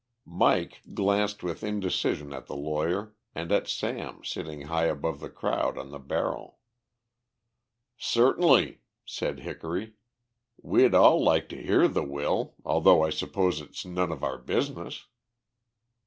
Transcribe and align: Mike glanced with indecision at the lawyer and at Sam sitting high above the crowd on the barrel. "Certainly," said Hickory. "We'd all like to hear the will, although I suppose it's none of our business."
Mike 0.25 0.81
glanced 0.95 1.43
with 1.43 1.63
indecision 1.63 2.33
at 2.33 2.47
the 2.47 2.55
lawyer 2.55 3.13
and 3.35 3.51
at 3.51 3.67
Sam 3.67 4.23
sitting 4.23 4.61
high 4.61 4.85
above 4.85 5.19
the 5.19 5.29
crowd 5.29 5.77
on 5.77 5.91
the 5.91 5.99
barrel. 5.99 6.57
"Certainly," 7.99 8.79
said 9.05 9.41
Hickory. 9.41 9.93
"We'd 10.59 10.95
all 10.95 11.23
like 11.23 11.49
to 11.49 11.61
hear 11.61 11.87
the 11.87 12.01
will, 12.01 12.55
although 12.65 13.03
I 13.03 13.11
suppose 13.11 13.61
it's 13.61 13.85
none 13.85 14.11
of 14.11 14.23
our 14.23 14.39
business." 14.39 15.05